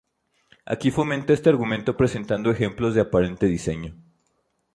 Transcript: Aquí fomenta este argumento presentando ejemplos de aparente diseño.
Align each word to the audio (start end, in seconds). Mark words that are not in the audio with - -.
Aquí 0.73 0.89
fomenta 0.89 1.31
este 1.31 1.49
argumento 1.51 1.95
presentando 1.95 2.49
ejemplos 2.49 2.95
de 2.95 3.01
aparente 3.01 3.45
diseño. 3.45 3.93